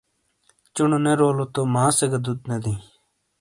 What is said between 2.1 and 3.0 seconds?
گہ دُوت نے دئیی۔